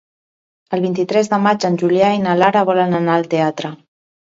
El 0.77 0.81
vint-i-tres 0.85 1.29
de 1.33 1.39
maig 1.43 1.67
en 1.69 1.77
Julià 1.83 2.09
i 2.17 2.25
na 2.25 2.35
Lara 2.41 2.65
volen 2.73 3.01
anar 3.03 3.21
al 3.21 3.31
teatre. 3.37 3.75